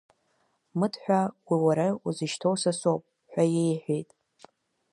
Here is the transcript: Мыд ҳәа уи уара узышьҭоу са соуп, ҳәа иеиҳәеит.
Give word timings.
Мыд 0.79 0.93
ҳәа 1.03 1.21
уи 1.49 1.57
уара 1.65 1.87
узышьҭоу 2.07 2.55
са 2.61 2.71
соуп, 2.79 3.03
ҳәа 3.31 3.43
иеиҳәеит. 3.53 4.09